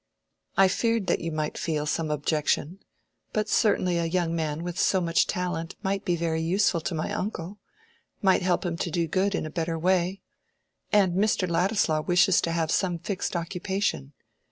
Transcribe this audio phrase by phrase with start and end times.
[0.57, 2.79] "I feared that you might feel some objection.
[3.33, 7.13] But certainly a young man with so much talent might be very useful to my
[7.13, 10.23] uncle—might help him to do good in a better way.
[10.91, 11.47] And Mr.
[11.47, 14.13] Ladislaw wishes to have some fixed occupation.